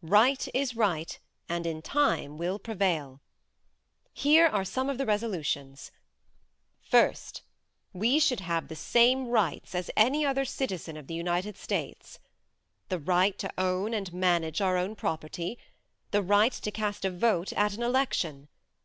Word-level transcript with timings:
Right 0.00 0.46
is 0.54 0.76
right 0.76 1.18
and 1.48 1.66
in 1.66 1.82
time 1.82 2.36
will 2.38 2.60
prevail. 2.60 3.20
Here 4.14 4.46
are 4.46 4.64
some 4.64 4.88
of 4.88 4.96
the 4.96 5.04
resolutions: 5.04 5.90
First: 6.80 7.42
We 7.92 8.20
should 8.20 8.38
have 8.38 8.68
the 8.68 8.76
same 8.76 9.26
right 9.26 9.64
as 9.74 9.90
any 9.96 10.24
other 10.24 10.44
citizen 10.44 10.96
of 10.96 11.08
the 11.08 11.14
United 11.14 11.56
States. 11.56 12.20
The 12.88 13.00
right 13.00 13.36
to 13.40 13.52
own 13.58 13.92
and 13.92 14.12
manage 14.12 14.60
our 14.60 14.76
own 14.76 14.94
property. 14.94 15.58
The 16.12 16.22
right 16.22 16.52
to 16.52 16.70
cast 16.70 17.04
a 17.04 17.10
vote 17.10 17.52
at 17.54 17.74
an 17.74 17.82
election. 17.82 18.46